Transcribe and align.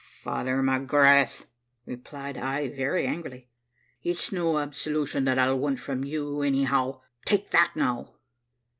"`Father 0.01 0.63
McGrath,' 0.63 1.45
replied 1.85 2.35
I 2.35 2.69
very 2.69 3.05
angrily, 3.05 3.49
`it's 4.03 4.31
no 4.31 4.57
absolution 4.57 5.25
that 5.25 5.37
I'll 5.37 5.59
want 5.59 5.79
from 5.79 6.03
you, 6.03 6.41
any 6.41 6.63
how 6.63 7.03
take 7.23 7.51
that 7.51 7.73
now.' 7.75 8.15